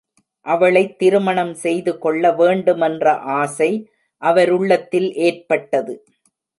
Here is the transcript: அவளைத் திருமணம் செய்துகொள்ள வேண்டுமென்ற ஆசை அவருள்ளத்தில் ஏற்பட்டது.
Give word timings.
அவளைத் 0.45 0.99
திருமணம் 0.99 1.53
செய்துகொள்ள 1.53 2.31
வேண்டுமென்ற 2.31 3.13
ஆசை 3.37 3.71
அவருள்ளத்தில் 4.21 5.13
ஏற்பட்டது. 5.21 5.95